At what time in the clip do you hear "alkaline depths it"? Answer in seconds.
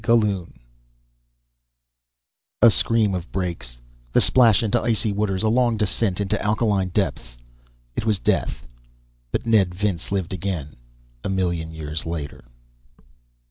6.41-8.03